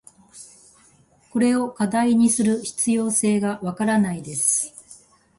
[1.29, 5.05] これを課題にする必要性が分からないです。